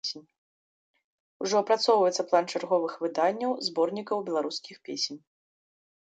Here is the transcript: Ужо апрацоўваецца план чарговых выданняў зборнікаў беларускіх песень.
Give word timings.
Ужо 1.45 1.55
апрацоўваецца 1.63 2.25
план 2.31 2.49
чарговых 2.55 2.97
выданняў 3.05 3.51
зборнікаў 3.69 4.17
беларускіх 4.33 4.77
песень. 4.91 5.21